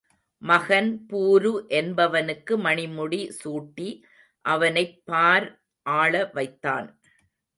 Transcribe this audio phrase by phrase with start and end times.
[0.41, 3.89] மகன் பூரு என்பவனுக்கு மணிமுடி சூட்டி
[4.45, 5.47] அவனைப் பார்
[5.85, 6.87] ஆள வைத்தான்.